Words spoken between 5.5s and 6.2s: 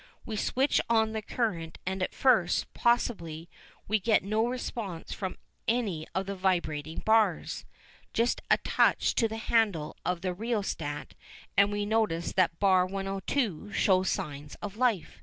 any